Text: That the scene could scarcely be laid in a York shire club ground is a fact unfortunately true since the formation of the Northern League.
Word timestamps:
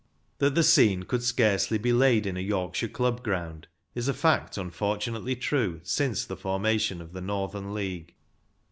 That 0.39 0.55
the 0.55 0.63
scene 0.63 1.03
could 1.03 1.21
scarcely 1.21 1.77
be 1.77 1.93
laid 1.93 2.25
in 2.25 2.35
a 2.35 2.39
York 2.39 2.73
shire 2.73 2.89
club 2.89 3.23
ground 3.23 3.67
is 3.93 4.07
a 4.07 4.15
fact 4.15 4.57
unfortunately 4.57 5.35
true 5.35 5.79
since 5.83 6.25
the 6.25 6.35
formation 6.35 7.01
of 7.01 7.13
the 7.13 7.21
Northern 7.21 7.71
League. 7.75 8.15